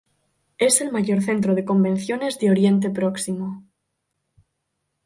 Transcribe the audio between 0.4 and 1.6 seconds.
Es el mayor centro